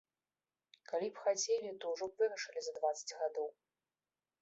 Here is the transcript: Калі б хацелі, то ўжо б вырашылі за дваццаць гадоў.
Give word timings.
Калі 0.91 1.09
б 1.17 1.27
хацелі, 1.27 1.69
то 1.85 1.93
ўжо 1.93 2.09
б 2.09 2.25
вырашылі 2.25 2.61
за 2.67 2.71
дваццаць 2.81 3.17
гадоў. 3.25 3.49